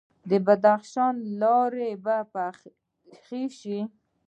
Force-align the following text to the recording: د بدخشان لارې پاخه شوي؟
د 0.29 0.31
بدخشان 0.45 1.13
لارې 1.41 1.89
پاخه 2.33 3.41
شوي؟ 3.59 3.81